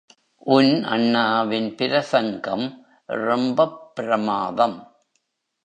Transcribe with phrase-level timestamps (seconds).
[0.53, 2.85] உன் அண்ணாவின் பிரசங்கம்
[3.05, 4.95] ரொம்பப் பிரமாதம்.